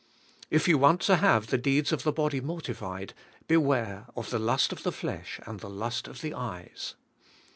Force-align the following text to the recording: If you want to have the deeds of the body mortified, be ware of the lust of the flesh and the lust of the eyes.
If 0.49 0.67
you 0.67 0.79
want 0.79 0.99
to 1.01 1.17
have 1.17 1.45
the 1.45 1.59
deeds 1.59 1.91
of 1.91 2.01
the 2.01 2.11
body 2.11 2.41
mortified, 2.41 3.13
be 3.47 3.55
ware 3.57 4.07
of 4.17 4.31
the 4.31 4.39
lust 4.39 4.71
of 4.71 4.81
the 4.81 4.91
flesh 4.91 5.39
and 5.45 5.59
the 5.59 5.69
lust 5.69 6.07
of 6.07 6.21
the 6.21 6.33
eyes. 6.33 6.95